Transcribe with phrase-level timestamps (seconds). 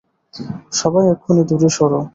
[0.73, 1.99] সবাই, এক্ষুণি দূরে সরো!